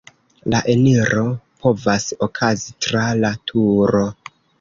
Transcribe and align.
La 0.51 0.59
eniro 0.73 1.25
povas 1.65 2.07
okazi 2.29 2.73
tra 2.87 3.05
la 3.19 3.31
turo. 3.53 4.03